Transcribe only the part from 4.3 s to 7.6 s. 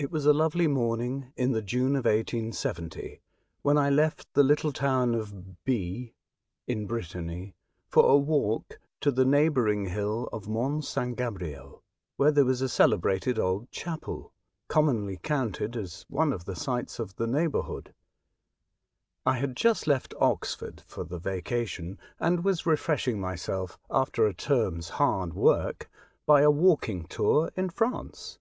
the little town of B, in Brittany,